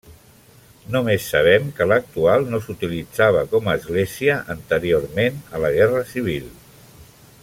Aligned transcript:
Només 0.93 1.27
sabem 1.33 1.67
que 1.79 1.87
l'actual 1.91 2.47
no 2.53 2.61
s'utilitzava 2.63 3.45
com 3.53 3.69
a 3.69 3.77
església 3.81 4.39
anteriorment 4.57 5.41
a 5.59 5.63
la 5.67 5.73
Guerra 5.77 6.05
Civil. 6.15 6.51